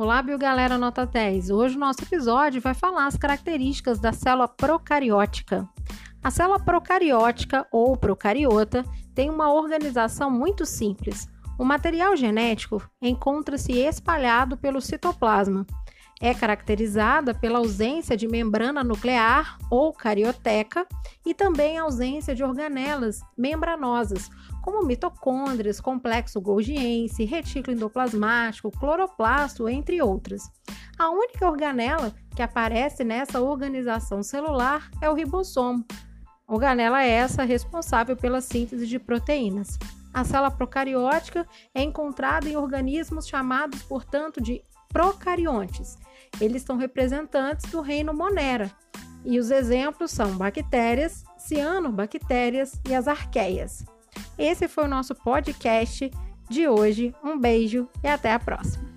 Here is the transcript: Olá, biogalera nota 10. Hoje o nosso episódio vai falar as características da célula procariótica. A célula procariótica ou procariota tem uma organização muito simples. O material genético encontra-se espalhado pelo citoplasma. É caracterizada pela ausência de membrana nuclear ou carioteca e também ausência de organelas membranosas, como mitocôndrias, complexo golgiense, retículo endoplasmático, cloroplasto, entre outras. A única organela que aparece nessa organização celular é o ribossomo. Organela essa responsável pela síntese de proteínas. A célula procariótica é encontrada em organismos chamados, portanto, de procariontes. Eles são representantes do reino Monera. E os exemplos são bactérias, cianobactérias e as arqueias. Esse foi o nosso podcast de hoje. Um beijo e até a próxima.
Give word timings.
Olá, 0.00 0.22
biogalera 0.22 0.78
nota 0.78 1.04
10. 1.04 1.50
Hoje 1.50 1.76
o 1.76 1.78
nosso 1.78 2.02
episódio 2.02 2.58
vai 2.58 2.72
falar 2.72 3.06
as 3.06 3.18
características 3.18 3.98
da 3.98 4.14
célula 4.14 4.48
procariótica. 4.48 5.68
A 6.24 6.30
célula 6.30 6.58
procariótica 6.58 7.66
ou 7.70 7.94
procariota 7.98 8.82
tem 9.14 9.28
uma 9.28 9.52
organização 9.52 10.30
muito 10.30 10.64
simples. 10.64 11.28
O 11.58 11.66
material 11.66 12.16
genético 12.16 12.82
encontra-se 13.02 13.72
espalhado 13.72 14.56
pelo 14.56 14.80
citoplasma. 14.80 15.66
É 16.18 16.32
caracterizada 16.32 17.34
pela 17.34 17.58
ausência 17.58 18.16
de 18.16 18.26
membrana 18.26 18.82
nuclear 18.82 19.58
ou 19.70 19.92
carioteca 19.92 20.86
e 21.26 21.34
também 21.34 21.76
ausência 21.76 22.34
de 22.34 22.42
organelas 22.42 23.20
membranosas, 23.36 24.30
como 24.70 24.86
mitocôndrias, 24.86 25.80
complexo 25.80 26.40
golgiense, 26.40 27.24
retículo 27.24 27.76
endoplasmático, 27.76 28.70
cloroplasto, 28.70 29.68
entre 29.68 30.00
outras. 30.00 30.42
A 30.96 31.10
única 31.10 31.50
organela 31.50 32.14
que 32.36 32.40
aparece 32.40 33.02
nessa 33.02 33.40
organização 33.40 34.22
celular 34.22 34.88
é 35.02 35.10
o 35.10 35.14
ribossomo. 35.14 35.84
Organela 36.46 37.02
essa 37.02 37.42
responsável 37.42 38.16
pela 38.16 38.40
síntese 38.40 38.86
de 38.86 38.98
proteínas. 38.98 39.76
A 40.14 40.24
célula 40.24 40.50
procariótica 40.50 41.46
é 41.74 41.82
encontrada 41.82 42.48
em 42.48 42.56
organismos 42.56 43.26
chamados, 43.26 43.82
portanto, 43.82 44.40
de 44.40 44.62
procariontes. 44.88 45.98
Eles 46.40 46.62
são 46.62 46.76
representantes 46.76 47.70
do 47.70 47.80
reino 47.80 48.14
Monera. 48.14 48.70
E 49.24 49.38
os 49.38 49.50
exemplos 49.50 50.12
são 50.12 50.36
bactérias, 50.36 51.24
cianobactérias 51.36 52.80
e 52.88 52.94
as 52.94 53.06
arqueias. 53.06 53.84
Esse 54.38 54.68
foi 54.68 54.84
o 54.84 54.88
nosso 54.88 55.14
podcast 55.14 56.10
de 56.48 56.68
hoje. 56.68 57.14
Um 57.22 57.38
beijo 57.38 57.88
e 58.02 58.08
até 58.08 58.32
a 58.32 58.38
próxima. 58.38 58.89